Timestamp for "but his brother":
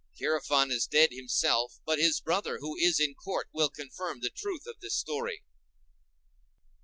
1.85-2.57